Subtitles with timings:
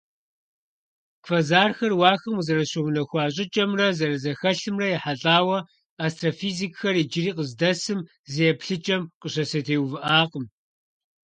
[1.23, 5.57] Квазархэр уахэм къызэрыщыунэхуа щIыкIэмрэ зэрызэхэлъымрэ ехьэлIауэ
[6.05, 7.99] астрофизикхэр иджыри къыздэсым
[8.31, 10.45] зы еплъыкIэм къыщызэтеувыIакъым.